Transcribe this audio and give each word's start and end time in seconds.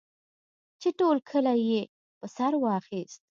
چې 0.81 0.89
ټول 0.99 1.17
کلی 1.29 1.59
یې 1.71 1.81
په 2.19 2.25
سر 2.35 2.53
واخیست. 2.63 3.21